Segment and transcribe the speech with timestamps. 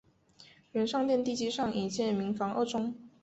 [0.71, 2.95] 原上殿地基上已建民房二幢。